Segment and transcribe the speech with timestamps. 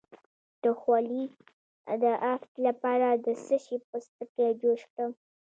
[0.63, 1.23] د خولې
[2.03, 5.11] د افت لپاره د څه شي پوستکی جوش کړم؟